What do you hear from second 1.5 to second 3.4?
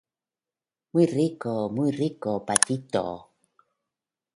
muy rico, patito.